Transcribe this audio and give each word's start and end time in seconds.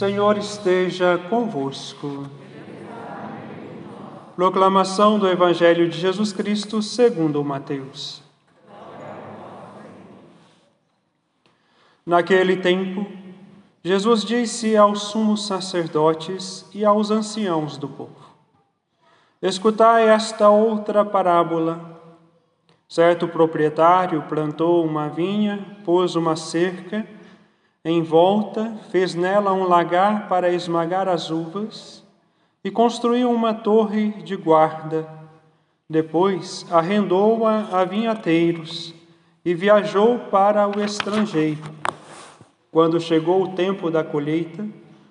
Senhor 0.00 0.38
esteja 0.38 1.18
convosco. 1.28 2.26
Proclamação 4.34 5.18
do 5.18 5.28
Evangelho 5.28 5.90
de 5.90 5.98
Jesus 5.98 6.32
Cristo 6.32 6.80
segundo 6.80 7.44
Mateus. 7.44 8.22
Naquele 12.06 12.56
tempo, 12.56 13.06
Jesus 13.84 14.24
disse 14.24 14.74
aos 14.74 15.02
sumos 15.02 15.46
sacerdotes 15.46 16.66
e 16.72 16.82
aos 16.82 17.10
anciãos 17.10 17.76
do 17.76 17.86
povo: 17.86 18.34
Escutai 19.42 20.08
esta 20.08 20.48
outra 20.48 21.04
parábola. 21.04 22.00
Certo 22.88 23.28
proprietário 23.28 24.22
plantou 24.22 24.82
uma 24.82 25.10
vinha, 25.10 25.76
pôs 25.84 26.16
uma 26.16 26.36
cerca 26.36 27.06
em 27.84 28.02
volta, 28.02 28.76
fez 28.90 29.14
nela 29.14 29.52
um 29.52 29.64
lagar 29.64 30.28
para 30.28 30.52
esmagar 30.52 31.08
as 31.08 31.30
uvas 31.30 32.04
e 32.62 32.70
construiu 32.70 33.30
uma 33.30 33.54
torre 33.54 34.10
de 34.22 34.36
guarda. 34.36 35.08
Depois 35.88 36.66
arrendou-a 36.70 37.68
a 37.72 37.84
vinhateiros 37.84 38.94
e 39.44 39.54
viajou 39.54 40.18
para 40.30 40.68
o 40.68 40.80
estrangeiro. 40.82 41.62
Quando 42.70 43.00
chegou 43.00 43.42
o 43.42 43.54
tempo 43.54 43.90
da 43.90 44.04
colheita, 44.04 44.66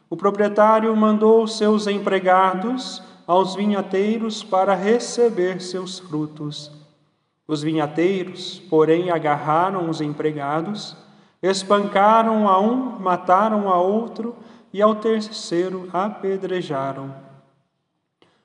o 0.10 0.16
proprietário 0.16 0.96
mandou 0.96 1.46
seus 1.48 1.88
empregados 1.88 3.04
aos 3.26 3.56
vinhateiros 3.56 4.44
para 4.44 4.76
receber 4.76 5.60
seus 5.62 6.00
frutos. 6.00 6.72
Os 7.48 7.64
vinhateiros, 7.64 8.60
porém, 8.70 9.10
agarraram 9.10 9.90
os 9.90 10.02
empregados 10.02 10.96
Espancaram 11.42 12.48
a 12.50 12.60
um, 12.60 13.00
mataram 13.00 13.70
a 13.70 13.78
outro 13.80 14.36
e 14.74 14.82
ao 14.82 14.96
terceiro 14.96 15.90
apedrejaram. 15.94 17.14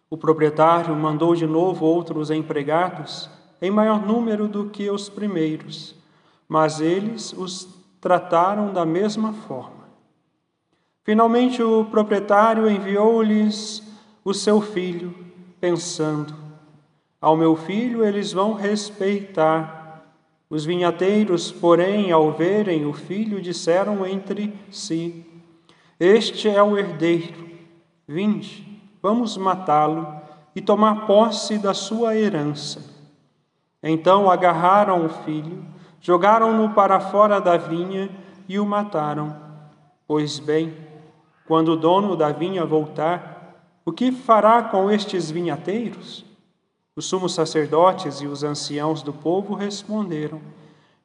O 0.08 0.16
proprietário 0.16 0.94
mandou 0.94 1.34
de 1.34 1.46
novo 1.46 1.84
outros 1.84 2.30
empregados, 2.30 3.28
em 3.60 3.70
maior 3.70 4.00
número 4.00 4.46
do 4.46 4.70
que 4.70 4.88
os 4.90 5.08
primeiros, 5.08 5.94
mas 6.48 6.80
eles 6.80 7.32
os 7.32 7.68
trataram 8.00 8.72
da 8.72 8.84
mesma 8.86 9.32
forma. 9.32 9.84
Finalmente, 11.02 11.62
o 11.62 11.84
proprietário 11.86 12.70
enviou-lhes 12.70 13.82
o 14.24 14.32
seu 14.32 14.60
filho, 14.60 15.14
pensando: 15.60 16.34
Ao 17.20 17.36
meu 17.36 17.56
filho 17.56 18.04
eles 18.04 18.32
vão 18.32 18.54
respeitar 18.54 19.83
os 20.54 20.64
vinhateiros, 20.64 21.50
porém, 21.50 22.12
ao 22.12 22.30
verem 22.30 22.86
o 22.86 22.92
filho, 22.92 23.42
disseram 23.42 24.06
entre 24.06 24.54
si: 24.70 25.26
Este 25.98 26.48
é 26.48 26.62
o 26.62 26.78
herdeiro. 26.78 27.50
Vinde, 28.06 28.80
vamos 29.02 29.36
matá-lo 29.36 30.06
e 30.54 30.60
tomar 30.60 31.08
posse 31.08 31.58
da 31.58 31.74
sua 31.74 32.14
herança. 32.14 32.88
Então 33.82 34.30
agarraram 34.30 35.04
o 35.04 35.08
filho, 35.08 35.64
jogaram-no 36.00 36.72
para 36.72 37.00
fora 37.00 37.40
da 37.40 37.56
vinha 37.56 38.08
e 38.48 38.56
o 38.56 38.64
mataram. 38.64 39.36
Pois 40.06 40.38
bem, 40.38 40.72
quando 41.48 41.72
o 41.72 41.76
dono 41.76 42.14
da 42.14 42.30
vinha 42.30 42.64
voltar, 42.64 43.56
o 43.84 43.90
que 43.90 44.12
fará 44.12 44.62
com 44.62 44.88
estes 44.88 45.32
vinhateiros? 45.32 46.23
Os 46.96 47.06
sumos 47.06 47.34
sacerdotes 47.34 48.20
e 48.20 48.26
os 48.26 48.44
anciãos 48.44 49.02
do 49.02 49.12
povo 49.12 49.54
responderam: 49.54 50.40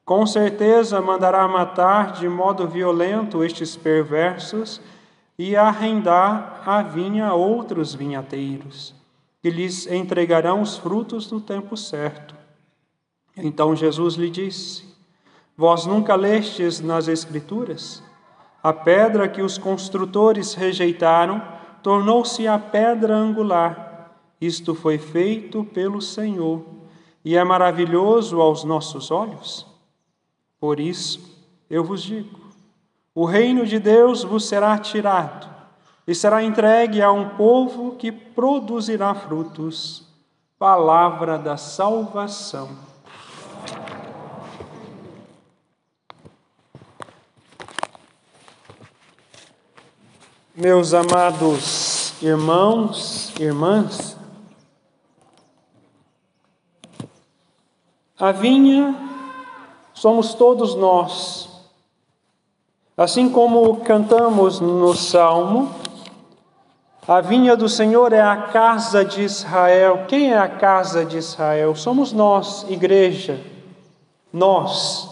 Com 0.06 0.26
certeza 0.28 1.02
mandará 1.02 1.48
matar 1.48 2.12
de 2.12 2.30
modo 2.30 2.68
violento 2.68 3.44
estes 3.44 3.76
perversos 3.76 4.80
e 5.38 5.56
arrendar 5.56 6.62
a 6.64 6.84
vinha 6.84 7.28
a 7.28 7.34
outros 7.34 7.96
vinhateiros, 7.96 8.94
que 9.42 9.50
lhes 9.50 9.88
entregarão 9.88 10.62
os 10.62 10.78
frutos 10.78 11.32
no 11.32 11.42
tempo 11.42 11.76
certo. 11.76 12.36
Então 13.36 13.76
Jesus 13.76 14.14
lhe 14.14 14.30
disse: 14.30 14.96
Vós 15.58 15.88
nunca 15.88 16.14
lestes 16.14 16.80
nas 16.80 17.08
Escrituras? 17.08 18.04
A 18.62 18.72
pedra 18.72 19.28
que 19.28 19.42
os 19.42 19.58
construtores 19.58 20.54
rejeitaram 20.54 21.42
tornou-se 21.82 22.48
a 22.48 22.60
pedra 22.60 23.16
angular. 23.16 23.89
Isto 24.40 24.74
foi 24.74 24.98
feito 24.98 25.64
pelo 25.64 26.02
Senhor 26.02 26.64
e 27.26 27.36
é 27.36 27.44
maravilhoso 27.44 28.40
aos 28.42 28.64
nossos 28.64 29.12
olhos. 29.12 29.66
Por 30.60 30.80
isso, 30.80 31.20
eu 31.70 31.84
vos 31.84 32.02
digo: 32.02 32.40
o 33.14 33.26
reino 33.26 33.66
de 33.66 33.80
Deus 33.80 34.24
vos 34.24 34.46
será 34.46 34.78
tirado 34.78 35.48
e 36.08 36.16
será 36.16 36.42
entregue 36.42 37.02
a 37.02 37.12
um 37.12 37.30
povo 37.30 37.96
que 37.96 38.12
produzirá 38.12 39.14
frutos. 39.14 40.08
Palavra 40.58 41.38
da 41.38 41.56
salvação. 41.56 42.70
Meus 50.54 50.94
amados 50.94 52.22
irmãos, 52.22 53.34
irmãs, 53.40 54.19
A 58.20 58.34
vinha 58.34 58.94
somos 59.94 60.34
todos 60.34 60.76
nós. 60.76 61.48
Assim 62.98 63.30
como 63.30 63.78
cantamos 63.78 64.60
no 64.60 64.94
Salmo, 64.94 65.74
a 67.08 67.22
vinha 67.22 67.56
do 67.56 67.70
Senhor 67.70 68.12
é 68.12 68.20
a 68.20 68.36
casa 68.36 69.06
de 69.06 69.24
Israel. 69.24 70.04
Quem 70.10 70.34
é 70.34 70.38
a 70.38 70.50
casa 70.50 71.06
de 71.06 71.18
Israel? 71.18 71.74
Somos 71.76 72.12
nós, 72.12 72.66
igreja. 72.70 73.40
Nós, 74.34 75.10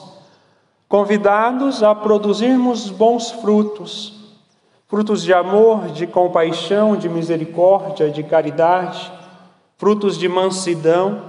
convidados 0.90 1.82
a 1.82 1.96
produzirmos 1.96 2.90
bons 2.90 3.32
frutos, 3.32 4.36
frutos 4.86 5.24
de 5.24 5.34
amor, 5.34 5.88
de 5.88 6.06
compaixão, 6.06 6.98
de 6.98 7.08
misericórdia, 7.08 8.12
de 8.12 8.22
caridade, 8.22 9.10
frutos 9.78 10.18
de 10.18 10.28
mansidão, 10.28 11.22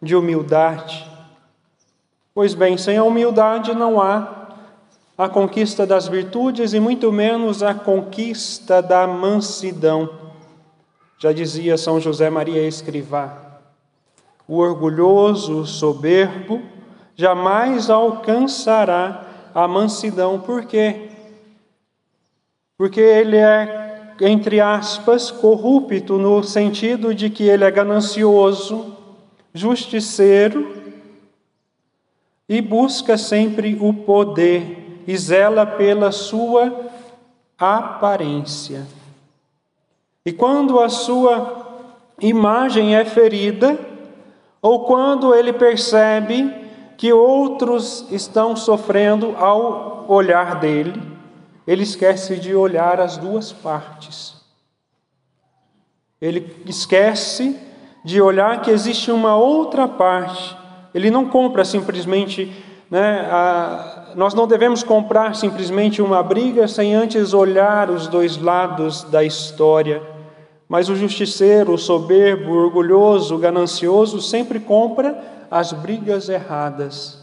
de 0.00 0.16
humildade. 0.16 1.09
Pois 2.40 2.54
bem, 2.54 2.78
sem 2.78 2.96
a 2.96 3.04
humildade 3.04 3.74
não 3.74 4.00
há 4.00 4.56
a 5.18 5.28
conquista 5.28 5.86
das 5.86 6.08
virtudes 6.08 6.72
e 6.72 6.80
muito 6.80 7.12
menos 7.12 7.62
a 7.62 7.74
conquista 7.74 8.80
da 8.80 9.06
mansidão. 9.06 10.08
Já 11.18 11.32
dizia 11.34 11.76
São 11.76 12.00
José 12.00 12.30
Maria 12.30 12.66
Escrivá: 12.66 13.60
o 14.48 14.56
orgulhoso, 14.56 15.66
soberbo, 15.66 16.62
jamais 17.14 17.90
alcançará 17.90 19.26
a 19.54 19.68
mansidão. 19.68 20.40
Por 20.40 20.64
quê? 20.64 21.10
Porque 22.78 23.02
ele 23.02 23.36
é, 23.36 24.14
entre 24.18 24.62
aspas, 24.62 25.30
corrupto, 25.30 26.16
no 26.16 26.42
sentido 26.42 27.14
de 27.14 27.28
que 27.28 27.46
ele 27.46 27.64
é 27.64 27.70
ganancioso, 27.70 28.96
justiceiro 29.52 30.79
e 32.50 32.60
busca 32.60 33.16
sempre 33.16 33.78
o 33.80 33.94
poder 33.94 35.04
e 35.06 35.16
zela 35.16 35.64
pela 35.64 36.10
sua 36.10 36.90
aparência. 37.56 38.84
E 40.26 40.32
quando 40.32 40.80
a 40.80 40.88
sua 40.88 41.84
imagem 42.20 42.96
é 42.96 43.04
ferida, 43.04 43.78
ou 44.60 44.84
quando 44.84 45.32
ele 45.32 45.52
percebe 45.52 46.52
que 46.98 47.12
outros 47.12 48.04
estão 48.10 48.56
sofrendo 48.56 49.36
ao 49.36 50.04
olhar 50.08 50.58
dele, 50.58 51.00
ele 51.64 51.84
esquece 51.84 52.34
de 52.34 52.52
olhar 52.52 53.00
as 53.00 53.16
duas 53.16 53.52
partes. 53.52 54.34
Ele 56.20 56.52
esquece 56.66 57.56
de 58.04 58.20
olhar 58.20 58.60
que 58.60 58.72
existe 58.72 59.12
uma 59.12 59.36
outra 59.36 59.86
parte 59.86 60.58
ele 60.94 61.10
não 61.10 61.26
compra 61.26 61.64
simplesmente, 61.64 62.52
né, 62.90 63.28
a, 63.30 64.12
nós 64.14 64.34
não 64.34 64.46
devemos 64.46 64.82
comprar 64.82 65.34
simplesmente 65.34 66.02
uma 66.02 66.22
briga 66.22 66.66
sem 66.66 66.94
antes 66.94 67.32
olhar 67.32 67.90
os 67.90 68.06
dois 68.06 68.36
lados 68.36 69.04
da 69.04 69.22
história. 69.22 70.02
Mas 70.68 70.88
o 70.88 70.94
justiceiro, 70.94 71.72
o 71.74 71.78
soberbo, 71.78 72.52
o 72.52 72.64
orgulhoso, 72.64 73.34
o 73.34 73.38
ganancioso 73.38 74.20
sempre 74.20 74.60
compra 74.60 75.18
as 75.50 75.72
brigas 75.72 76.28
erradas. 76.28 77.20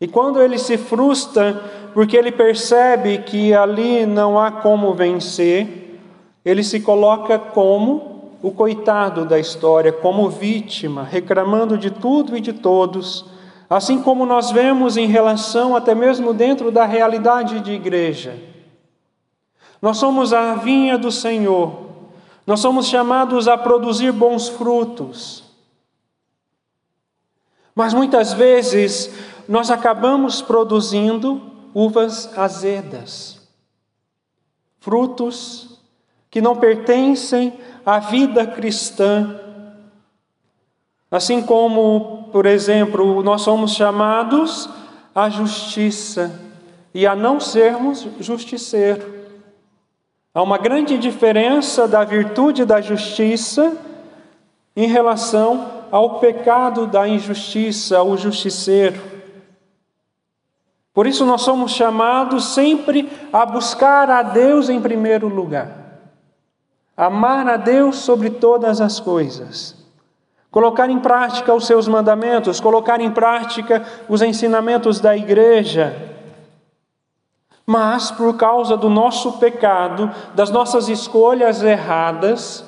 E 0.00 0.08
quando 0.08 0.42
ele 0.42 0.58
se 0.58 0.76
frustra 0.76 1.62
porque 1.94 2.16
ele 2.16 2.32
percebe 2.32 3.18
que 3.18 3.54
ali 3.54 4.04
não 4.04 4.38
há 4.38 4.50
como 4.50 4.92
vencer, 4.94 6.00
ele 6.44 6.64
se 6.64 6.80
coloca 6.80 7.38
como 7.38 8.13
o 8.44 8.52
coitado 8.52 9.24
da 9.24 9.38
história 9.38 9.90
como 9.90 10.28
vítima, 10.28 11.02
reclamando 11.02 11.78
de 11.78 11.90
tudo 11.90 12.36
e 12.36 12.42
de 12.42 12.52
todos, 12.52 13.24
assim 13.70 14.02
como 14.02 14.26
nós 14.26 14.50
vemos 14.50 14.98
em 14.98 15.06
relação 15.06 15.74
até 15.74 15.94
mesmo 15.94 16.34
dentro 16.34 16.70
da 16.70 16.84
realidade 16.84 17.60
de 17.60 17.72
igreja. 17.72 18.38
Nós 19.80 19.96
somos 19.96 20.34
a 20.34 20.56
vinha 20.56 20.98
do 20.98 21.10
Senhor. 21.10 21.86
Nós 22.46 22.60
somos 22.60 22.86
chamados 22.86 23.48
a 23.48 23.56
produzir 23.56 24.12
bons 24.12 24.46
frutos. 24.46 25.42
Mas 27.74 27.94
muitas 27.94 28.34
vezes 28.34 29.10
nós 29.48 29.70
acabamos 29.70 30.42
produzindo 30.42 31.40
uvas 31.72 32.36
azedas, 32.36 33.40
frutos 34.80 35.73
que 36.34 36.40
não 36.40 36.56
pertencem 36.56 37.52
à 37.86 38.00
vida 38.00 38.44
cristã. 38.44 39.38
Assim 41.08 41.40
como, 41.40 42.28
por 42.32 42.44
exemplo, 42.44 43.22
nós 43.22 43.42
somos 43.42 43.70
chamados 43.70 44.68
à 45.14 45.30
justiça 45.30 46.40
e 46.92 47.06
a 47.06 47.14
não 47.14 47.38
sermos 47.38 48.08
justiceiros. 48.18 49.04
Há 50.34 50.42
uma 50.42 50.58
grande 50.58 50.98
diferença 50.98 51.86
da 51.86 52.02
virtude 52.02 52.64
da 52.64 52.80
justiça 52.80 53.72
em 54.74 54.88
relação 54.88 55.84
ao 55.92 56.18
pecado 56.18 56.84
da 56.84 57.06
injustiça, 57.06 57.98
ao 57.98 58.16
justiceiro. 58.16 59.00
Por 60.92 61.06
isso, 61.06 61.24
nós 61.24 61.42
somos 61.42 61.70
chamados 61.70 62.46
sempre 62.46 63.08
a 63.32 63.46
buscar 63.46 64.10
a 64.10 64.20
Deus 64.20 64.68
em 64.68 64.80
primeiro 64.80 65.28
lugar, 65.28 65.83
amar 66.96 67.48
a 67.48 67.56
Deus 67.56 67.96
sobre 67.96 68.30
todas 68.30 68.80
as 68.80 69.00
coisas, 69.00 69.74
colocar 70.50 70.88
em 70.88 70.98
prática 70.98 71.54
os 71.54 71.66
seus 71.66 71.88
mandamentos, 71.88 72.60
colocar 72.60 73.00
em 73.00 73.10
prática 73.10 73.84
os 74.08 74.22
ensinamentos 74.22 75.00
da 75.00 75.16
igreja 75.16 76.14
mas 77.66 78.10
por 78.10 78.36
causa 78.36 78.76
do 78.76 78.90
nosso 78.90 79.32
pecado, 79.38 80.10
das 80.34 80.50
nossas 80.50 80.88
escolhas 80.88 81.62
erradas, 81.62 82.64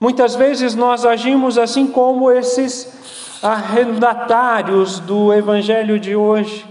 muitas 0.00 0.34
vezes 0.34 0.74
nós 0.74 1.04
agimos 1.04 1.56
assim 1.56 1.86
como 1.86 2.30
esses 2.30 3.40
arrendatários 3.42 4.98
do 4.98 5.32
evangelho 5.32 6.00
de 6.00 6.16
hoje. 6.16 6.66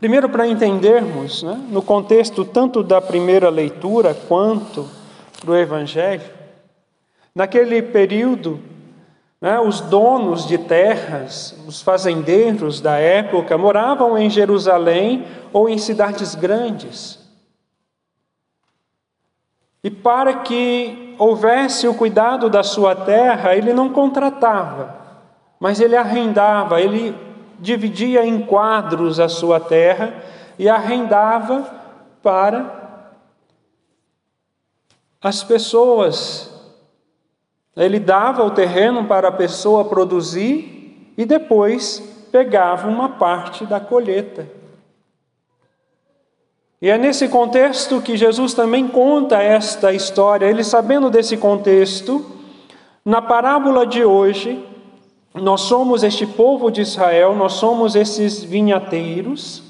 Primeiro, 0.00 0.28
para 0.28 0.46
entendermos, 0.46 1.42
né, 1.42 1.62
no 1.68 1.82
contexto 1.82 2.44
tanto 2.44 2.82
da 2.82 3.00
primeira 3.00 3.48
leitura 3.50 4.14
quanto 4.14 4.88
do 5.44 5.54
evangelho, 5.54 6.28
naquele 7.34 7.80
período 7.80 8.60
né? 9.40 9.58
Os 9.58 9.80
donos 9.80 10.46
de 10.46 10.58
terras, 10.58 11.56
os 11.66 11.80
fazendeiros 11.80 12.80
da 12.80 12.98
época, 12.98 13.56
moravam 13.56 14.18
em 14.18 14.28
Jerusalém 14.28 15.24
ou 15.52 15.68
em 15.68 15.78
cidades 15.78 16.34
grandes. 16.34 17.18
E 19.82 19.90
para 19.90 20.34
que 20.34 21.14
houvesse 21.18 21.88
o 21.88 21.94
cuidado 21.94 22.50
da 22.50 22.62
sua 22.62 22.94
terra, 22.94 23.56
ele 23.56 23.72
não 23.72 23.88
contratava, 23.88 24.94
mas 25.58 25.80
ele 25.80 25.96
arrendava, 25.96 26.80
ele 26.80 27.16
dividia 27.60 28.24
em 28.24 28.40
quadros 28.40 29.20
a 29.20 29.28
sua 29.28 29.60
terra 29.60 30.22
e 30.58 30.68
arrendava 30.68 31.62
para 32.22 32.78
as 35.22 35.44
pessoas 35.44 36.50
ele 37.76 38.00
dava 38.00 38.44
o 38.44 38.50
terreno 38.50 39.04
para 39.04 39.28
a 39.28 39.32
pessoa 39.32 39.84
produzir 39.84 41.14
e 41.16 41.24
depois 41.24 42.00
pegava 42.32 42.88
uma 42.88 43.10
parte 43.10 43.64
da 43.64 43.78
colheita. 43.78 44.46
E 46.82 46.88
é 46.88 46.96
nesse 46.96 47.28
contexto 47.28 48.00
que 48.00 48.16
Jesus 48.16 48.54
também 48.54 48.88
conta 48.88 49.40
esta 49.40 49.92
história. 49.92 50.46
Ele, 50.46 50.64
sabendo 50.64 51.10
desse 51.10 51.36
contexto, 51.36 52.24
na 53.04 53.20
parábola 53.20 53.86
de 53.86 54.04
hoje, 54.04 54.62
nós 55.34 55.62
somos 55.62 56.02
este 56.02 56.26
povo 56.26 56.70
de 56.70 56.80
Israel, 56.80 57.34
nós 57.34 57.54
somos 57.54 57.94
esses 57.94 58.42
vinhateiros, 58.42 59.62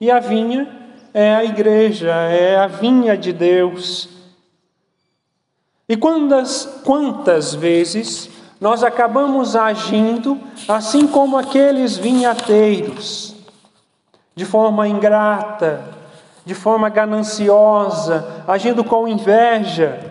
e 0.00 0.10
a 0.10 0.20
vinha 0.20 0.68
é 1.12 1.34
a 1.34 1.44
igreja, 1.44 2.12
é 2.12 2.56
a 2.56 2.66
vinha 2.66 3.16
de 3.16 3.32
Deus. 3.32 4.08
E 5.88 5.96
quantas, 5.96 6.80
quantas 6.84 7.54
vezes 7.54 8.30
nós 8.60 8.84
acabamos 8.84 9.56
agindo 9.56 10.38
assim 10.68 11.06
como 11.06 11.36
aqueles 11.36 11.96
vinhateiros, 11.96 13.34
de 14.34 14.44
forma 14.44 14.86
ingrata, 14.86 15.82
de 16.44 16.54
forma 16.54 16.88
gananciosa, 16.88 18.44
agindo 18.46 18.84
com 18.84 19.08
inveja. 19.08 20.09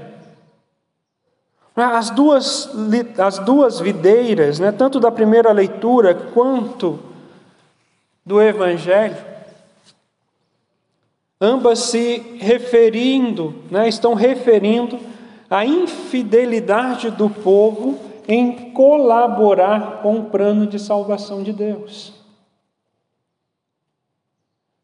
As 1.85 2.09
duas, 2.09 2.69
as 3.17 3.39
duas 3.39 3.79
videiras, 3.79 4.59
né, 4.59 4.71
tanto 4.71 4.99
da 4.99 5.11
primeira 5.11 5.51
leitura 5.51 6.13
quanto 6.13 6.99
do 8.25 8.41
Evangelho, 8.41 9.17
ambas 11.39 11.79
se 11.79 12.37
referindo, 12.39 13.63
né, 13.71 13.87
estão 13.87 14.13
referindo 14.13 14.99
a 15.49 15.65
infidelidade 15.65 17.09
do 17.09 17.29
povo 17.29 17.97
em 18.27 18.71
colaborar 18.71 20.01
com 20.01 20.19
o 20.19 20.25
plano 20.25 20.67
de 20.67 20.77
salvação 20.77 21.41
de 21.41 21.51
Deus. 21.51 22.13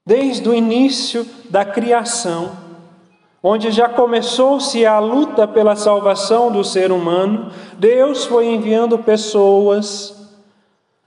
Desde 0.03 0.47
o 0.47 0.53
início 0.53 1.25
da 1.49 1.63
criação, 1.63 2.64
onde 3.47 3.69
já 3.69 3.87
começou-se 3.87 4.83
a 4.87 4.97
luta 4.97 5.47
pela 5.47 5.75
salvação 5.75 6.51
do 6.51 6.63
ser 6.63 6.91
humano, 6.91 7.51
Deus 7.77 8.25
foi 8.25 8.47
enviando 8.47 8.97
pessoas, 8.97 10.15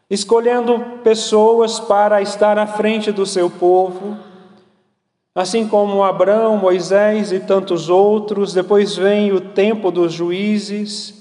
escolhendo 0.09 0.78
pessoas 1.02 1.80
para 1.80 2.23
estar 2.23 2.57
à 2.57 2.64
frente 2.64 3.11
do 3.11 3.26
seu 3.26 3.50
povo, 3.50 4.16
Assim 5.35 5.68
como 5.68 6.02
Abraão, 6.02 6.57
Moisés 6.57 7.30
e 7.30 7.38
tantos 7.38 7.88
outros, 7.88 8.52
depois 8.52 8.97
vem 8.97 9.30
o 9.33 9.40
tempo 9.40 9.92
dos 9.92 10.12
juízes, 10.12 11.14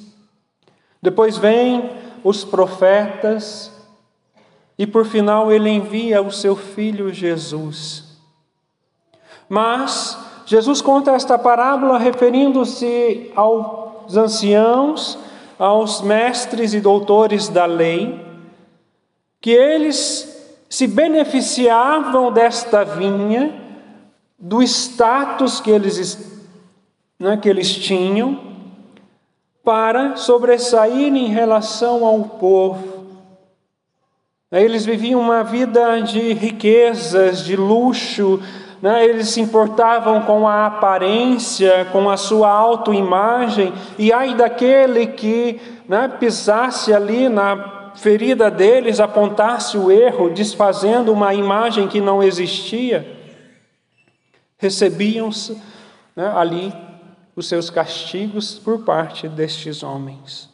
depois 1.00 1.38
vem 1.38 1.92
os 2.24 2.44
profetas, 2.44 3.72
e 4.76 4.88
por 4.88 5.06
final 5.06 5.52
ele 5.52 5.70
envia 5.70 6.20
o 6.20 6.32
seu 6.32 6.56
filho 6.56 7.14
Jesus. 7.14 8.18
Mas 9.48 10.18
Jesus 10.48 10.82
conta 10.82 11.12
esta 11.12 11.38
parábola 11.38 11.98
referindo-se 11.98 13.34
aos 13.36 14.16
anciãos, 14.16 15.20
aos 15.60 16.00
mestres 16.00 16.74
e 16.74 16.80
doutores 16.80 17.50
da 17.50 17.66
lei, 17.66 18.18
que 19.42 19.52
eles 19.52 20.64
se 20.70 20.88
beneficiavam 20.88 22.32
desta 22.32 22.86
vinha 22.86 23.62
do 24.40 24.64
status 24.64 25.60
que 25.60 25.70
eles, 25.70 26.40
né, 27.20 27.36
que 27.36 27.50
eles 27.50 27.76
tinham 27.76 28.40
para 29.66 30.16
sobressair 30.16 31.14
em 31.14 31.28
relação 31.28 32.06
ao 32.06 32.24
povo. 32.24 33.06
Eles 34.50 34.86
viviam 34.86 35.20
uma 35.20 35.44
vida 35.44 36.00
de 36.00 36.32
riquezas, 36.32 37.44
de 37.44 37.58
luxo, 37.58 38.42
né? 38.82 39.06
eles 39.06 39.30
se 39.30 39.42
importavam 39.42 40.22
com 40.22 40.48
a 40.48 40.66
aparência, 40.68 41.88
com 41.92 42.10
a 42.10 42.18
sua 42.18 42.50
autoimagem, 42.50 43.74
e 43.98 44.12
ai 44.12 44.36
daquele 44.36 45.08
que 45.08 45.60
né, 45.88 46.08
pisasse 46.20 46.94
ali 46.94 47.30
na 47.30 47.92
ferida 47.96 48.52
deles, 48.52 49.00
apontasse 49.00 49.78
o 49.78 49.92
erro, 49.92 50.30
desfazendo 50.30 51.12
uma 51.12 51.34
imagem 51.34 51.88
que 51.88 52.00
não 52.00 52.22
existia 52.22 53.18
recebiam 54.58 55.30
né, 56.16 56.28
ali 56.36 56.74
os 57.36 57.48
seus 57.48 57.70
castigos 57.70 58.58
por 58.58 58.84
parte 58.84 59.28
destes 59.30 59.84
homens. 59.84 60.50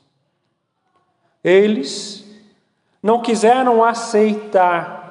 Eles 1.44 2.26
não 3.02 3.22
quiseram 3.22 3.84
aceitar, 3.84 5.03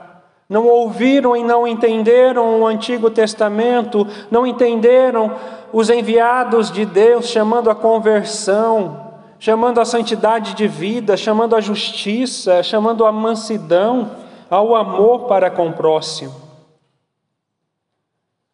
não 0.53 0.67
ouviram 0.69 1.35
e 1.35 1.43
não 1.43 1.67
entenderam 1.67 2.61
o 2.61 2.67
Antigo 2.67 3.09
Testamento, 3.09 4.07
não 4.31 4.47
entenderam 4.47 5.35
os 5.73 5.89
enviados 5.89 6.71
de 6.71 6.85
Deus 6.85 7.29
chamando 7.29 7.71
a 7.71 7.75
conversão, 7.75 9.15
chamando 9.39 9.81
a 9.81 9.87
santidade 9.87 10.53
de 10.53 10.69
vida, 10.69 11.17
chamando 11.17 11.57
a 11.57 11.61
justiça, 11.63 12.63
chamando 12.63 13.07
a 13.07 13.11
mansidão, 13.11 14.11
ao 14.51 14.77
amor 14.77 15.21
para 15.21 15.51
com 15.51 15.69
o 15.69 15.73
próximo. 15.73 16.35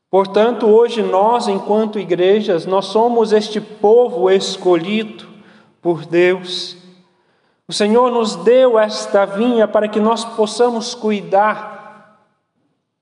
Portanto, 0.08 0.68
hoje 0.68 1.02
nós, 1.02 1.48
enquanto 1.48 1.98
igrejas, 1.98 2.64
nós 2.64 2.84
somos 2.84 3.32
este 3.32 3.60
povo 3.60 4.30
escolhido 4.30 5.26
por 5.82 6.06
Deus. 6.06 6.76
O 7.66 7.72
Senhor 7.72 8.08
nos 8.12 8.36
deu 8.36 8.78
esta 8.78 9.26
vinha 9.26 9.66
para 9.66 9.88
que 9.88 9.98
nós 9.98 10.24
possamos 10.24 10.94
cuidar 10.94 11.77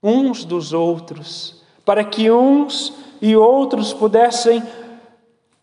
uns 0.07 0.45
dos 0.45 0.73
outros, 0.73 1.61
para 1.85 2.05
que 2.05 2.31
uns 2.31 2.93
e 3.21 3.35
outros 3.35 3.93
pudessem, 3.93 4.63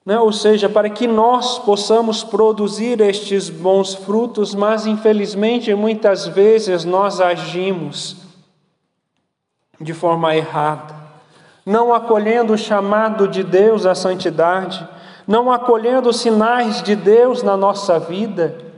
né, 0.05 0.19
ou 0.19 0.33
seja, 0.33 0.67
para 0.67 0.89
que 0.89 1.07
nós 1.07 1.59
possamos 1.59 2.25
produzir 2.25 2.99
estes 2.99 3.49
bons 3.49 3.93
frutos, 3.93 4.53
mas 4.53 4.85
infelizmente 4.85 5.73
muitas 5.73 6.27
vezes 6.27 6.83
nós 6.83 7.21
agimos 7.21 8.17
de 9.79 9.93
forma 9.93 10.35
errada, 10.35 10.93
não 11.65 11.93
acolhendo 11.93 12.53
o 12.53 12.57
chamado 12.57 13.29
de 13.29 13.43
Deus 13.43 13.85
à 13.85 13.95
santidade, 13.95 14.85
não 15.25 15.49
acolhendo 15.49 16.09
os 16.09 16.19
sinais 16.19 16.83
de 16.83 16.97
Deus 16.97 17.41
na 17.41 17.55
nossa 17.55 17.97
vida. 17.97 18.72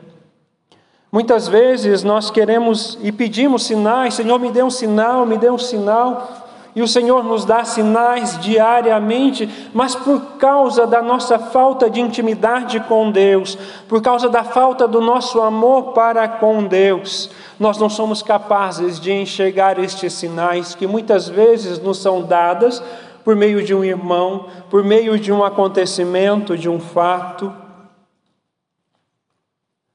Muitas 1.16 1.48
vezes 1.48 2.04
nós 2.04 2.30
queremos 2.30 3.00
e 3.02 3.10
pedimos 3.10 3.64
sinais, 3.64 4.16
Senhor, 4.16 4.38
me 4.38 4.52
dê 4.52 4.62
um 4.62 4.70
sinal, 4.70 5.26
me 5.26 5.38
dê 5.38 5.50
um 5.50 5.58
sinal 5.58 6.28
e 6.76 6.82
o 6.82 6.88
Senhor 6.90 7.24
nos 7.24 7.46
dá 7.46 7.64
sinais 7.64 8.38
diariamente, 8.42 9.50
mas 9.74 9.96
por 9.96 10.20
causa 10.38 10.86
da 10.86 11.02
nossa 11.02 11.40
falta 11.40 11.90
de 11.90 12.02
intimidade 12.02 12.82
com 12.82 13.10
Deus, 13.10 13.58
por 13.88 14.02
causa 14.02 14.28
da 14.28 14.44
falta 14.44 14.86
do 14.86 15.00
nosso 15.00 15.40
amor 15.40 15.94
para 15.94 16.28
com 16.28 16.66
Deus, 16.66 17.30
nós 17.58 17.78
não 17.78 17.88
somos 17.88 18.22
capazes 18.22 19.00
de 19.00 19.14
enxergar 19.14 19.80
estes 19.80 20.12
sinais 20.12 20.76
que 20.76 20.86
muitas 20.86 21.30
vezes 21.30 21.80
nos 21.80 22.00
são 22.00 22.24
dadas 22.24 22.84
por 23.24 23.38
meio 23.38 23.64
de 23.64 23.74
um 23.74 23.86
irmão, 23.86 24.48
por 24.70 24.84
meio 24.84 25.18
de 25.18 25.32
um 25.32 25.46
acontecimento, 25.46 26.58
de 26.58 26.68
um 26.68 26.78
fato. 26.78 27.64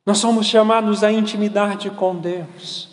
Nós 0.04 0.19
somos 0.19 0.47
chamados 0.47 1.04
à 1.04 1.12
intimidade 1.12 1.90
com 1.90 2.16
Deus 2.16 2.90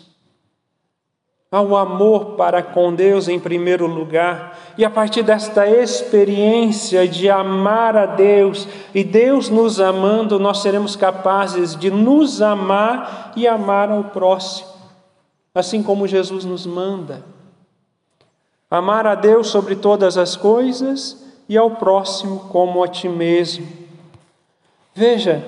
ao 1.50 1.74
amor 1.76 2.36
para 2.36 2.62
com 2.62 2.94
Deus 2.94 3.26
em 3.26 3.40
primeiro 3.40 3.86
lugar, 3.86 4.58
e 4.76 4.84
a 4.84 4.90
partir 4.90 5.22
desta 5.22 5.66
experiência 5.66 7.08
de 7.08 7.30
amar 7.30 7.96
a 7.96 8.04
Deus 8.04 8.68
e 8.94 9.02
Deus 9.02 9.48
nos 9.48 9.80
amando, 9.80 10.38
nós 10.38 10.58
seremos 10.58 10.94
capazes 10.94 11.74
de 11.74 11.90
nos 11.90 12.42
amar 12.42 13.32
e 13.34 13.46
amar 13.46 13.90
ao 13.90 14.04
próximo, 14.04 14.68
assim 15.54 15.82
como 15.82 16.06
Jesus 16.06 16.44
nos 16.44 16.66
manda. 16.66 17.24
Amar 18.70 19.06
a 19.06 19.14
Deus 19.14 19.48
sobre 19.48 19.74
todas 19.74 20.18
as 20.18 20.36
coisas 20.36 21.24
e 21.48 21.56
ao 21.56 21.70
próximo 21.72 22.40
como 22.50 22.84
a 22.84 22.88
ti 22.88 23.08
mesmo. 23.08 23.66
Veja, 24.94 25.42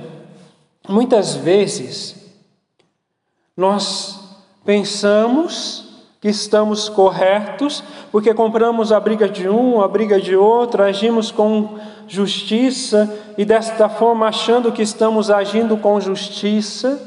muitas 0.90 1.35
vezes 1.37 2.16
nós 3.56 4.18
pensamos 4.64 5.88
que 6.20 6.28
estamos 6.28 6.88
corretos, 6.88 7.82
porque 8.12 8.35
compramos 8.35 8.92
a 8.92 9.00
briga 9.00 9.28
de 9.28 9.49
um, 9.49 9.80
a 9.80 9.88
briga 9.88 10.20
de 10.20 10.37
outro, 10.37 10.82
agimos 10.82 11.30
com 11.30 11.78
justiça 12.06 13.09
e 13.38 13.44
desta 13.44 13.88
forma 13.88 14.28
achando 14.28 14.73
que 14.73 14.82
estamos 14.82 15.30
agindo 15.30 15.78
com 15.78 15.99
justiça, 16.00 17.00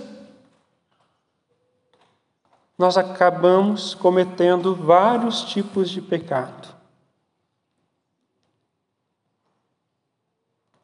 nós 2.78 2.98
acabamos 2.98 3.94
cometendo 3.94 4.76
vários 4.76 5.44
tipos 5.44 5.90
de 5.90 6.02
pecado. 6.02 6.74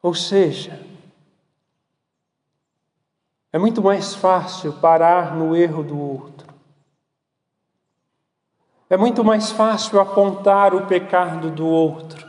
Ou 0.00 0.14
seja, 0.14 0.89
é 3.52 3.58
muito 3.58 3.82
mais 3.82 4.14
fácil 4.14 4.72
parar 4.74 5.34
no 5.34 5.56
erro 5.56 5.82
do 5.82 5.98
outro 5.98 6.50
é 8.90 8.96
muito 8.96 9.22
mais 9.22 9.52
fácil 9.52 10.00
apontar 10.00 10.74
o 10.74 10.86
pecado 10.86 11.48
do 11.50 11.64
outro 11.64 12.28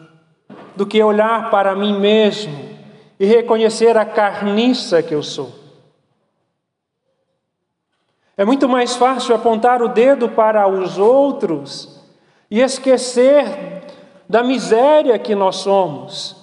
do 0.75 0.85
que 0.85 1.01
olhar 1.01 1.49
para 1.49 1.75
mim 1.75 1.99
mesmo 1.99 2.71
e 3.19 3.25
reconhecer 3.25 3.97
a 3.97 4.05
carniça 4.05 5.03
que 5.03 5.13
eu 5.13 5.21
sou. 5.21 5.51
É 8.37 8.45
muito 8.45 8.67
mais 8.69 8.95
fácil 8.95 9.35
apontar 9.35 9.81
o 9.81 9.89
dedo 9.89 10.29
para 10.29 10.67
os 10.67 10.97
outros 10.97 11.99
e 12.49 12.61
esquecer 12.61 13.83
da 14.27 14.41
miséria 14.41 15.19
que 15.19 15.35
nós 15.35 15.57
somos. 15.57 16.40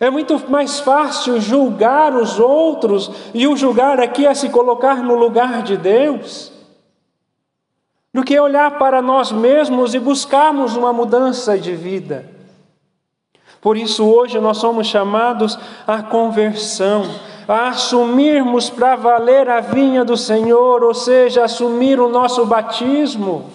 É 0.00 0.10
muito 0.10 0.38
mais 0.48 0.78
fácil 0.78 1.40
julgar 1.40 2.14
os 2.14 2.38
outros, 2.38 3.10
e 3.34 3.48
o 3.48 3.56
julgar 3.56 3.98
aqui 4.00 4.26
é 4.26 4.34
se 4.34 4.48
colocar 4.48 5.02
no 5.02 5.14
lugar 5.14 5.62
de 5.62 5.76
Deus 5.76 6.52
do 8.12 8.24
que 8.24 8.38
olhar 8.38 8.78
para 8.78 9.02
nós 9.02 9.30
mesmos 9.30 9.94
e 9.94 9.98
buscarmos 9.98 10.76
uma 10.76 10.92
mudança 10.92 11.58
de 11.58 11.74
vida. 11.74 12.28
Por 13.60 13.76
isso, 13.76 14.06
hoje 14.06 14.38
nós 14.38 14.58
somos 14.58 14.86
chamados 14.86 15.58
à 15.86 16.02
conversão, 16.02 17.04
a 17.46 17.68
assumirmos 17.68 18.70
para 18.70 18.96
valer 18.96 19.48
a 19.48 19.60
vinha 19.60 20.04
do 20.04 20.16
Senhor, 20.16 20.82
ou 20.82 20.94
seja, 20.94 21.44
assumir 21.44 22.00
o 22.00 22.08
nosso 22.08 22.46
batismo, 22.46 23.50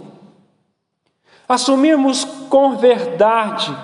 assumirmos 1.47 2.25
com 2.49 2.75
verdade, 2.75 3.75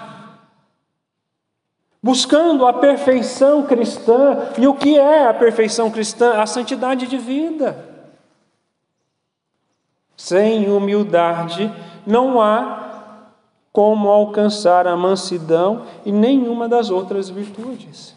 buscando 2.01 2.65
a 2.65 2.73
perfeição 2.73 3.63
cristã. 3.65 4.51
E 4.57 4.67
o 4.67 4.73
que 4.73 4.97
é 4.97 5.27
a 5.27 5.33
perfeição 5.33 5.91
cristã? 5.91 6.41
A 6.41 6.45
santidade 6.45 7.07
de 7.07 7.17
vida. 7.17 7.87
Sem 10.15 10.69
humildade 10.69 11.71
não 12.05 12.41
há 12.41 12.87
como 13.71 14.09
alcançar 14.09 14.87
a 14.87 14.97
mansidão 14.97 15.85
e 16.05 16.11
nenhuma 16.11 16.67
das 16.67 16.89
outras 16.89 17.29
virtudes. 17.29 18.15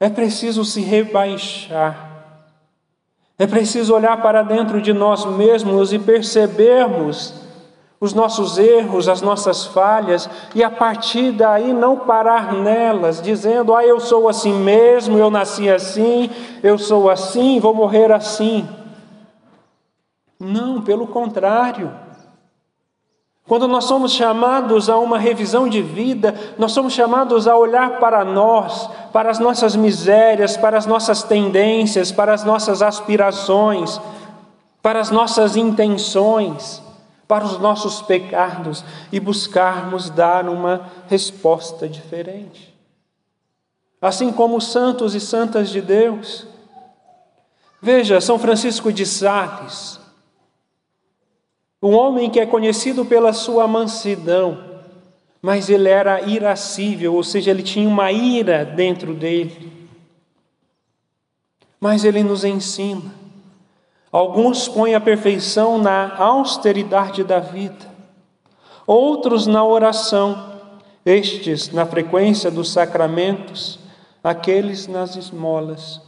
É 0.00 0.08
preciso 0.08 0.64
se 0.64 0.80
rebaixar. 0.80 2.14
É 3.38 3.46
preciso 3.46 3.94
olhar 3.94 4.20
para 4.22 4.42
dentro 4.42 4.80
de 4.80 4.92
nós 4.92 5.24
mesmos 5.24 5.92
e 5.92 5.98
percebermos 5.98 7.45
os 8.00 8.12
nossos 8.12 8.58
erros, 8.58 9.08
as 9.08 9.22
nossas 9.22 9.64
falhas, 9.64 10.28
e 10.54 10.62
a 10.62 10.70
partir 10.70 11.32
daí 11.32 11.72
não 11.72 12.00
parar 12.00 12.52
nelas, 12.52 13.22
dizendo: 13.22 13.74
Ah, 13.74 13.84
eu 13.84 13.98
sou 13.98 14.28
assim 14.28 14.52
mesmo, 14.52 15.18
eu 15.18 15.30
nasci 15.30 15.70
assim, 15.70 16.30
eu 16.62 16.78
sou 16.78 17.08
assim, 17.08 17.58
vou 17.58 17.74
morrer 17.74 18.12
assim. 18.12 18.68
Não, 20.38 20.82
pelo 20.82 21.06
contrário. 21.06 22.06
Quando 23.48 23.68
nós 23.68 23.84
somos 23.84 24.12
chamados 24.12 24.90
a 24.90 24.98
uma 24.98 25.18
revisão 25.18 25.68
de 25.68 25.80
vida, 25.80 26.34
nós 26.58 26.72
somos 26.72 26.92
chamados 26.92 27.46
a 27.46 27.56
olhar 27.56 28.00
para 28.00 28.24
nós, 28.24 28.90
para 29.12 29.30
as 29.30 29.38
nossas 29.38 29.76
misérias, 29.76 30.56
para 30.56 30.76
as 30.76 30.84
nossas 30.84 31.22
tendências, 31.22 32.10
para 32.10 32.34
as 32.34 32.42
nossas 32.42 32.82
aspirações, 32.82 34.00
para 34.82 34.98
as 34.98 35.12
nossas 35.12 35.56
intenções, 35.56 36.82
para 37.28 37.44
os 37.44 37.58
nossos 37.58 38.02
pecados 38.02 38.84
e 39.10 39.18
buscarmos 39.18 40.10
dar 40.10 40.48
uma 40.48 40.90
resposta 41.08 41.88
diferente. 41.88 42.74
Assim 44.00 44.32
como 44.32 44.56
os 44.56 44.70
santos 44.70 45.14
e 45.14 45.20
santas 45.20 45.70
de 45.70 45.80
Deus. 45.80 46.46
Veja, 47.82 48.20
São 48.20 48.38
Francisco 48.38 48.92
de 48.92 49.04
Sales, 49.04 49.98
um 51.82 51.94
homem 51.94 52.30
que 52.30 52.40
é 52.40 52.46
conhecido 52.46 53.04
pela 53.04 53.32
sua 53.32 53.66
mansidão, 53.66 54.64
mas 55.42 55.68
ele 55.68 55.88
era 55.88 56.20
irascível, 56.22 57.14
ou 57.14 57.22
seja, 57.22 57.50
ele 57.50 57.62
tinha 57.62 57.88
uma 57.88 58.10
ira 58.10 58.64
dentro 58.64 59.14
dele. 59.14 59.72
Mas 61.78 62.04
ele 62.04 62.22
nos 62.22 62.42
ensina. 62.44 63.25
Alguns 64.16 64.66
põem 64.66 64.94
a 64.94 65.00
perfeição 65.00 65.76
na 65.76 66.16
austeridade 66.16 67.22
da 67.22 67.38
vida, 67.38 67.84
outros 68.86 69.46
na 69.46 69.62
oração, 69.62 70.54
estes 71.04 71.70
na 71.70 71.84
frequência 71.84 72.50
dos 72.50 72.72
sacramentos, 72.72 73.78
aqueles 74.24 74.86
nas 74.86 75.16
esmolas. 75.16 76.00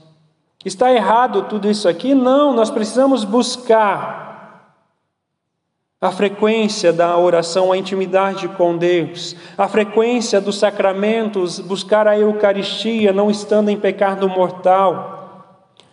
Está 0.65 0.91
errado 0.91 1.43
tudo 1.50 1.71
isso 1.71 1.87
aqui? 1.87 2.15
Não, 2.15 2.55
nós 2.55 2.71
precisamos 2.71 3.25
buscar 3.25 4.73
a 6.00 6.11
frequência 6.11 6.95
da 6.95 7.15
oração, 7.15 7.71
a 7.71 7.77
intimidade 7.77 8.49
com 8.49 8.79
Deus, 8.79 9.37
a 9.59 9.69
frequência 9.69 10.41
dos 10.41 10.59
sacramentos, 10.59 11.59
buscar 11.61 12.09
a 12.09 12.19
Eucaristia, 12.19 13.12
não 13.12 13.31
estando 13.31 13.69
em 13.69 13.79
pecado 13.79 14.27
mortal. 14.31 15.18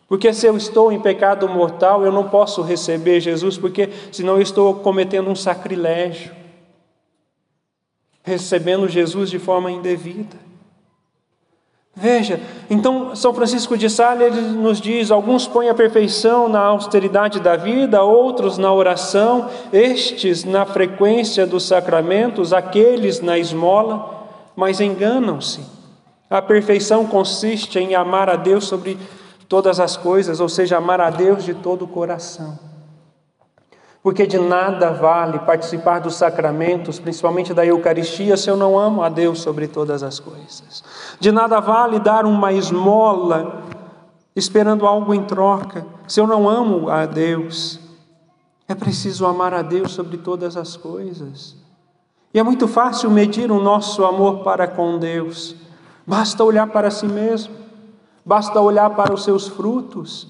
Porque 0.07 0.31
se 0.33 0.45
eu 0.45 0.55
estou 0.55 0.91
em 0.91 0.99
pecado 0.99 1.47
mortal, 1.49 2.05
eu 2.05 2.11
não 2.11 2.29
posso 2.29 2.61
receber 2.61 3.19
Jesus, 3.19 3.57
porque 3.57 3.89
senão 4.11 4.35
eu 4.35 4.41
estou 4.41 4.75
cometendo 4.75 5.29
um 5.29 5.35
sacrilégio, 5.35 6.31
recebendo 8.23 8.87
Jesus 8.87 9.29
de 9.29 9.39
forma 9.39 9.71
indevida. 9.71 10.45
Veja, 11.97 12.41
então 12.69 13.15
São 13.15 13.33
Francisco 13.33 13.77
de 13.77 13.89
Sales 13.89 14.35
nos 14.35 14.81
diz: 14.81 15.11
alguns 15.11 15.47
põem 15.47 15.69
a 15.69 15.73
perfeição 15.73 16.49
na 16.49 16.59
austeridade 16.59 17.39
da 17.39 17.55
vida, 17.55 18.03
outros 18.03 18.57
na 18.57 18.71
oração, 18.71 19.49
estes 19.71 20.43
na 20.43 20.65
frequência 20.65 21.47
dos 21.47 21.63
sacramentos, 21.63 22.51
aqueles 22.51 23.21
na 23.21 23.39
esmola, 23.39 24.27
mas 24.55 24.81
enganam-se. 24.81 25.61
A 26.29 26.41
perfeição 26.41 27.05
consiste 27.05 27.79
em 27.79 27.95
amar 27.95 28.29
a 28.29 28.35
Deus 28.35 28.65
sobre 28.65 28.97
todas 29.47 29.79
as 29.79 29.95
coisas, 29.95 30.39
ou 30.39 30.49
seja, 30.49 30.77
amar 30.77 30.99
a 31.01 31.09
Deus 31.09 31.43
de 31.43 31.53
todo 31.53 31.85
o 31.85 31.87
coração. 31.87 32.57
Porque 34.01 34.27
de 34.27 34.37
nada 34.37 34.91
vale 34.91 35.39
participar 35.39 35.99
dos 35.99 36.15
sacramentos, 36.15 36.99
principalmente 36.99 37.53
da 37.53 37.65
Eucaristia, 37.65 38.37
se 38.37 38.49
eu 38.49 38.55
não 38.55 38.77
amo 38.77 39.01
a 39.01 39.09
Deus 39.09 39.41
sobre 39.41 39.67
todas 39.67 40.03
as 40.03 40.19
coisas. 40.19 40.83
De 41.19 41.31
nada 41.31 41.59
vale 41.59 41.99
dar 41.99 42.25
uma 42.25 42.53
esmola 42.53 43.63
esperando 44.35 44.85
algo 44.85 45.13
em 45.13 45.23
troca, 45.23 45.87
se 46.07 46.19
eu 46.19 46.27
não 46.27 46.47
amo 46.47 46.89
a 46.89 47.05
Deus. 47.05 47.79
É 48.67 48.75
preciso 48.75 49.25
amar 49.25 49.53
a 49.53 49.61
Deus 49.61 49.93
sobre 49.93 50.17
todas 50.17 50.55
as 50.55 50.75
coisas. 50.75 51.55
E 52.33 52.39
é 52.39 52.43
muito 52.43 52.67
fácil 52.67 53.09
medir 53.09 53.49
o 53.51 53.61
nosso 53.61 54.03
amor 54.03 54.43
para 54.43 54.67
com 54.67 54.99
Deus. 54.99 55.55
Basta 56.05 56.43
olhar 56.43 56.67
para 56.67 56.91
si 56.91 57.07
mesmo, 57.07 57.55
basta 58.25 58.59
olhar 58.59 58.89
para 58.91 59.13
os 59.13 59.23
seus 59.23 59.47
frutos. 59.47 60.27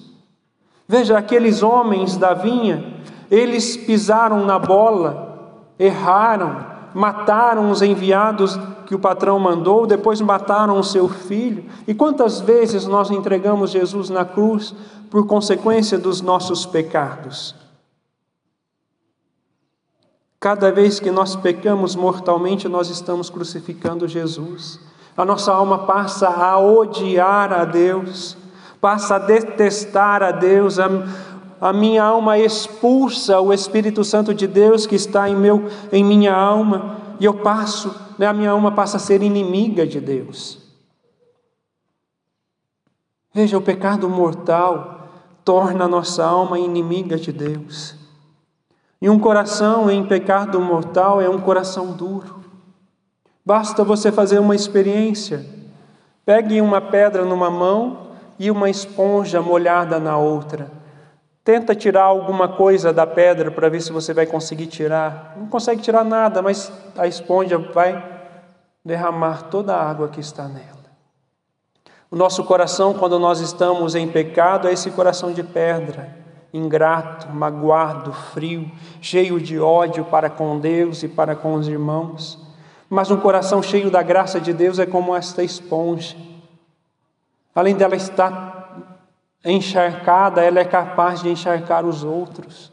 Veja 0.87 1.17
aqueles 1.17 1.63
homens 1.63 2.17
da 2.17 2.33
vinha 2.33 2.95
eles 3.29 3.75
pisaram 3.75 4.45
na 4.45 4.59
bola, 4.59 5.63
erraram, 5.79 6.65
mataram 6.93 7.71
os 7.71 7.81
enviados 7.81 8.57
que 8.85 8.93
o 8.93 8.99
patrão 8.99 9.39
mandou, 9.39 9.87
depois 9.87 10.21
mataram 10.21 10.79
o 10.79 10.83
seu 10.83 11.09
filho. 11.09 11.65
E 11.87 11.93
quantas 11.93 12.39
vezes 12.39 12.85
nós 12.85 13.09
entregamos 13.09 13.71
Jesus 13.71 14.09
na 14.09 14.23
cruz 14.23 14.75
por 15.09 15.25
consequência 15.25 15.97
dos 15.97 16.21
nossos 16.21 16.65
pecados? 16.65 17.55
Cada 20.39 20.71
vez 20.71 20.99
que 20.99 21.09
nós 21.09 21.35
pecamos 21.35 21.95
mortalmente, 21.95 22.67
nós 22.67 22.89
estamos 22.89 23.31
crucificando 23.31 24.07
Jesus. 24.07 24.79
A 25.17 25.23
nossa 25.23 25.53
alma 25.53 25.79
passa 25.85 26.27
a 26.27 26.59
odiar 26.59 27.53
a 27.53 27.63
Deus, 27.63 28.37
passa 28.81 29.15
a 29.15 29.19
detestar 29.19 30.21
a 30.21 30.31
Deus, 30.31 30.77
a, 30.77 30.89
a 31.61 31.71
minha 31.71 32.03
alma 32.03 32.37
expulsa 32.37 33.39
o 33.39 33.53
Espírito 33.53 34.03
Santo 34.03 34.33
de 34.33 34.45
Deus 34.45 34.85
que 34.85 34.95
está 34.95 35.29
em, 35.29 35.35
meu, 35.35 35.69
em 35.91 36.03
minha 36.03 36.35
alma, 36.35 36.97
e 37.19 37.25
eu 37.25 37.33
passo, 37.33 37.95
né, 38.19 38.27
a 38.27 38.33
minha 38.33 38.51
alma 38.51 38.73
passa 38.73 38.97
a 38.97 38.99
ser 38.99 39.23
inimiga 39.23 39.87
de 39.87 40.01
Deus. 40.01 40.59
Veja, 43.33 43.57
o 43.57 43.61
pecado 43.61 44.09
mortal 44.09 45.09
torna 45.43 45.85
a 45.85 45.87
nossa 45.87 46.25
alma 46.25 46.59
inimiga 46.59 47.17
de 47.17 47.31
Deus. 47.31 47.95
E 49.01 49.09
um 49.09 49.19
coração 49.19 49.89
em 49.89 50.05
pecado 50.05 50.59
mortal 50.59 51.21
é 51.21 51.29
um 51.29 51.39
coração 51.39 51.91
duro. 51.91 52.44
Basta 53.45 53.83
você 53.83 54.11
fazer 54.11 54.39
uma 54.39 54.55
experiência. 54.55 55.45
Pegue 56.25 56.59
uma 56.59 56.81
pedra 56.81 57.23
numa 57.23 57.51
mão 57.51 58.07
e 58.39 58.49
uma 58.49 58.69
esponja 58.69 59.39
molhada 59.41 59.99
na 59.99 60.17
outra. 60.17 60.71
Tenta 61.43 61.75
tirar 61.75 62.05
alguma 62.05 62.47
coisa 62.47 62.91
da 62.91 63.05
pedra 63.05 63.51
para 63.51 63.69
ver 63.69 63.81
se 63.81 63.91
você 63.91 64.15
vai 64.15 64.25
conseguir 64.25 64.65
tirar. 64.65 65.35
Não 65.37 65.45
consegue 65.45 65.79
tirar 65.79 66.03
nada, 66.03 66.41
mas 66.41 66.71
a 66.97 67.05
esponja 67.05 67.59
vai 67.59 68.03
derramar 68.83 69.43
toda 69.43 69.75
a 69.75 69.89
água 69.89 70.07
que 70.07 70.19
está 70.19 70.47
nela. 70.47 70.73
O 72.09 72.15
nosso 72.15 72.43
coração, 72.45 72.95
quando 72.95 73.19
nós 73.19 73.41
estamos 73.41 73.93
em 73.93 74.07
pecado, 74.07 74.67
é 74.67 74.73
esse 74.73 74.89
coração 74.89 75.31
de 75.31 75.43
pedra, 75.43 76.15
ingrato, 76.51 77.29
magoado, 77.29 78.11
frio, 78.11 78.71
cheio 78.99 79.39
de 79.39 79.59
ódio 79.59 80.05
para 80.05 80.31
com 80.31 80.59
Deus 80.59 81.03
e 81.03 81.07
para 81.07 81.35
com 81.35 81.53
os 81.53 81.67
irmãos. 81.67 82.44
Mas 82.89 83.09
um 83.09 83.17
coração 83.17 83.61
cheio 83.63 83.89
da 83.89 84.03
graça 84.03 84.39
de 84.39 84.53
Deus 84.53 84.79
é 84.79 84.85
como 84.85 85.15
esta 85.15 85.43
esponja. 85.43 86.15
Além 87.53 87.75
dela 87.75 87.95
estar 87.95 88.55
encharcada, 89.43 90.41
ela 90.41 90.59
é 90.59 90.65
capaz 90.65 91.21
de 91.21 91.29
encharcar 91.29 91.85
os 91.85 92.03
outros. 92.03 92.71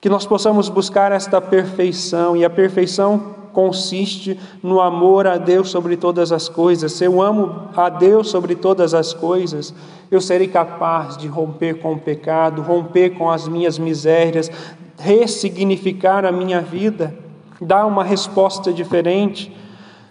Que 0.00 0.08
nós 0.08 0.26
possamos 0.26 0.68
buscar 0.68 1.12
esta 1.12 1.40
perfeição, 1.40 2.36
e 2.36 2.44
a 2.44 2.50
perfeição 2.50 3.42
consiste 3.52 4.38
no 4.62 4.80
amor 4.80 5.26
a 5.26 5.36
Deus 5.36 5.70
sobre 5.70 5.96
todas 5.96 6.32
as 6.32 6.48
coisas. 6.48 6.92
Se 6.92 7.04
eu 7.04 7.22
amo 7.22 7.68
a 7.76 7.88
Deus 7.88 8.30
sobre 8.30 8.56
todas 8.56 8.94
as 8.94 9.12
coisas, 9.12 9.72
eu 10.10 10.20
serei 10.20 10.48
capaz 10.48 11.16
de 11.16 11.28
romper 11.28 11.74
com 11.74 11.92
o 11.92 11.98
pecado, 11.98 12.62
romper 12.62 13.10
com 13.10 13.30
as 13.30 13.46
minhas 13.46 13.78
misérias, 13.78 14.50
ressignificar 14.98 16.24
a 16.24 16.32
minha 16.32 16.60
vida, 16.60 17.14
dar 17.62 17.86
uma 17.86 18.04
resposta 18.04 18.72
diferente. 18.72 19.56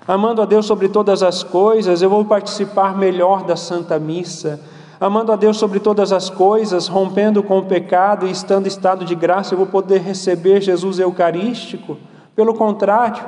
Amando 0.08 0.42
a 0.42 0.46
Deus 0.46 0.66
sobre 0.66 0.90
todas 0.90 1.22
as 1.22 1.44
coisas, 1.44 2.02
eu 2.02 2.10
vou 2.10 2.26
participar 2.26 2.98
melhor 2.98 3.44
da 3.44 3.56
Santa 3.56 4.00
Missa 4.00 4.60
amando 5.02 5.32
a 5.32 5.36
Deus 5.36 5.58
sobre 5.58 5.80
todas 5.80 6.14
as 6.14 6.30
coisas, 6.30 6.88
rompendo 6.88 7.42
com 7.42 7.58
o 7.58 7.66
pecado 7.66 8.28
e 8.28 8.32
estando 8.32 8.66
em 8.66 8.68
estado 8.68 9.04
de 9.04 9.16
graça, 9.16 9.56
eu 9.56 9.58
vou 9.58 9.66
poder 9.66 10.00
receber 10.00 10.62
Jesus 10.62 11.00
Eucarístico. 11.00 11.98
Pelo 12.36 12.54
contrário, 12.54 13.26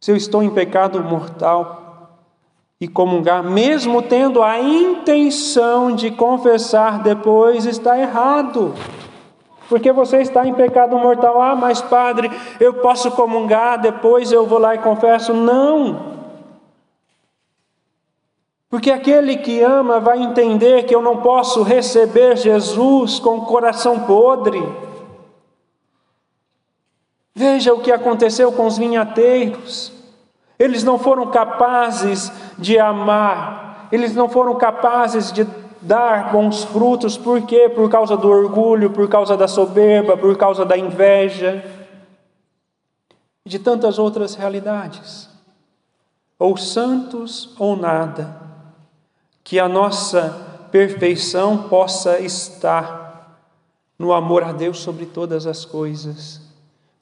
se 0.00 0.10
eu 0.10 0.16
estou 0.16 0.42
em 0.42 0.50
pecado 0.50 1.00
mortal 1.04 2.18
e 2.80 2.88
comungar, 2.88 3.44
mesmo 3.44 4.02
tendo 4.02 4.42
a 4.42 4.58
intenção 4.58 5.94
de 5.94 6.10
confessar 6.10 7.00
depois, 7.00 7.64
está 7.64 7.96
errado. 7.96 8.74
Porque 9.70 9.92
você 9.92 10.20
está 10.20 10.44
em 10.44 10.52
pecado 10.52 10.98
mortal. 10.98 11.40
Ah, 11.40 11.54
mas 11.54 11.80
padre, 11.80 12.28
eu 12.58 12.74
posso 12.74 13.12
comungar, 13.12 13.80
depois 13.80 14.32
eu 14.32 14.44
vou 14.44 14.58
lá 14.58 14.74
e 14.74 14.78
confesso. 14.78 15.32
Não. 15.32 16.18
Porque 18.68 18.90
aquele 18.90 19.36
que 19.36 19.62
ama 19.62 20.00
vai 20.00 20.20
entender 20.20 20.86
que 20.86 20.94
eu 20.94 21.00
não 21.00 21.18
posso 21.18 21.62
receber 21.62 22.36
Jesus 22.36 23.20
com 23.20 23.38
o 23.38 23.46
coração 23.46 24.00
podre. 24.00 24.60
Veja 27.32 27.72
o 27.72 27.80
que 27.80 27.92
aconteceu 27.92 28.50
com 28.50 28.66
os 28.66 28.76
vinhateiros. 28.76 29.92
Eles 30.58 30.82
não 30.82 30.98
foram 30.98 31.30
capazes 31.30 32.32
de 32.58 32.76
amar, 32.76 33.88
eles 33.92 34.16
não 34.16 34.28
foram 34.28 34.56
capazes 34.56 35.32
de 35.32 35.46
dar 35.80 36.32
bons 36.32 36.64
frutos, 36.64 37.16
por 37.16 37.42
quê? 37.42 37.68
Por 37.68 37.88
causa 37.90 38.16
do 38.16 38.28
orgulho, 38.28 38.90
por 38.90 39.08
causa 39.08 39.36
da 39.36 39.48
soberba, 39.48 40.16
por 40.16 40.36
causa 40.36 40.64
da 40.64 40.76
inveja 40.76 41.64
e 43.44 43.48
de 43.48 43.58
tantas 43.58 43.98
outras 43.98 44.34
realidades. 44.34 45.28
Ou 46.38 46.56
santos 46.56 47.54
ou 47.58 47.76
nada 47.76 48.40
que 49.42 49.58
a 49.58 49.68
nossa 49.68 50.68
perfeição 50.70 51.68
possa 51.68 52.18
estar 52.20 53.38
no 53.98 54.12
amor 54.12 54.42
a 54.42 54.52
Deus 54.52 54.78
sobre 54.78 55.06
todas 55.06 55.46
as 55.46 55.64
coisas. 55.64 56.40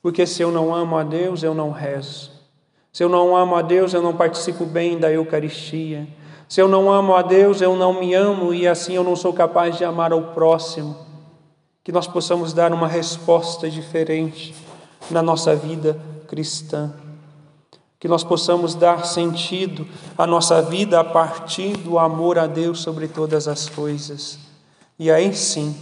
Porque 0.03 0.27
se 0.27 0.43
eu 0.43 0.51
não 0.51 0.75
amo 0.75 0.97
a 0.97 1.03
Deus, 1.03 1.43
eu 1.43 1.55
não 1.55 1.71
rezo. 1.71 2.31
Se 2.93 3.05
eu 3.05 3.09
não 3.09 3.37
amo 3.37 3.55
a 3.55 3.63
Deus, 3.63 3.93
eu 3.93 4.03
não 4.03 4.17
participo 4.17 4.65
bem 4.65 4.99
da 4.99 5.11
Eucaristia. 5.11 6.09
Se 6.49 6.61
eu 6.61 6.69
não 6.69 6.91
amo 6.91 7.15
a 7.15 7.23
Deus, 7.23 7.61
eu 7.61 7.77
não 7.77 8.01
me 8.01 8.15
amo 8.15 8.55
e 8.55 8.67
assim 8.67 8.95
eu 8.95 9.05
não 9.05 9.15
sou 9.15 9.33
capaz 9.33 9.77
de 9.77 9.85
amar 9.85 10.13
ao 10.13 10.23
próximo. 10.35 10.97
Que 11.85 11.93
nós 11.93 12.07
possamos 12.07 12.53
dar 12.53 12.73
uma 12.73 12.89
resposta 12.89 13.69
diferente 13.69 14.55
na 15.11 15.23
nossa 15.23 15.55
vida 15.55 15.99
cristã 16.27 16.93
que 18.01 18.07
nós 18.07 18.23
possamos 18.23 18.75
dar 18.75 19.05
sentido 19.05 19.87
à 20.17 20.27
nossa 20.27 20.63
vida 20.63 21.01
a 21.01 21.05
partir 21.05 21.77
do 21.77 21.99
amor 21.99 22.39
a 22.39 22.47
Deus 22.47 22.81
sobre 22.81 23.09
todas 23.09 23.49
as 23.49 23.69
coisas. 23.69 24.39
E 24.99 25.11
aí 25.11 25.35
sim, 25.35 25.77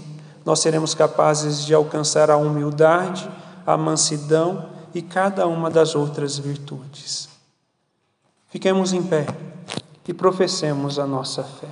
nós 0.45 0.61
seremos 0.61 0.95
capazes 0.95 1.65
de 1.65 1.75
alcançar 1.75 2.31
a 2.31 2.37
humildade, 2.37 3.29
a 3.67 3.77
mansidão 3.77 4.71
e 4.95 5.03
cada 5.03 5.47
uma 5.47 5.71
das 5.71 5.95
outras 5.95 6.39
virtudes. 6.39 7.29
Fiquemos 8.49 8.95
em 8.95 9.03
pé 9.03 9.27
e 10.09 10.15
professemos 10.15 10.99
a 10.99 11.07
nossa 11.07 11.43
fé. 11.43 11.69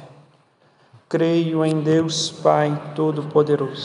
Creio 1.09 1.65
em 1.65 1.81
Deus 1.81 2.31
Pai 2.31 2.93
Todo-Poderoso. 2.95 3.83